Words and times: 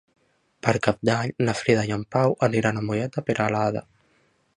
Per 0.67 0.71
Cap 0.85 1.03
d'Any 1.09 1.33
na 1.49 1.53
Frida 1.59 1.83
i 1.89 1.93
en 1.97 2.05
Pau 2.15 2.33
aniran 2.47 2.79
a 2.79 2.83
Mollet 2.87 3.19
de 3.19 3.25
Peralada. 3.29 3.85